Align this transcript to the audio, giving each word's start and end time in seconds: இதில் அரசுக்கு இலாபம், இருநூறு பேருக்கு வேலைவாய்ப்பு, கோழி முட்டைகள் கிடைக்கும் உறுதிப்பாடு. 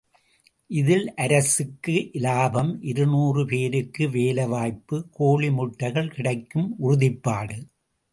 இதில் 0.69 1.13
அரசுக்கு 1.15 2.09
இலாபம், 2.11 2.81
இருநூறு 2.81 3.45
பேருக்கு 3.45 4.09
வேலைவாய்ப்பு, 4.09 5.07
கோழி 5.11 5.49
முட்டைகள் 5.49 6.11
கிடைக்கும் 6.11 6.75
உறுதிப்பாடு. 6.79 7.57